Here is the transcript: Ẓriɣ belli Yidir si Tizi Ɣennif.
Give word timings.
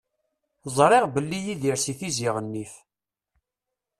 Ẓriɣ 0.77 1.03
belli 1.13 1.39
Yidir 1.45 1.77
si 1.83 1.93
Tizi 1.99 2.29
Ɣennif. 2.35 2.73